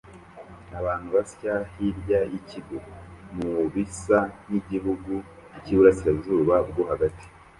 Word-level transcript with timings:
Abantu 0.79 1.07
basya 1.15 1.53
hirya 1.73 2.19
yikigo 2.31 2.77
mubisa 3.35 4.17
nkigihugu 4.45 5.13
cyiburasirazuba 5.63 6.55
bwo 6.69 6.83
hagati 6.91 7.25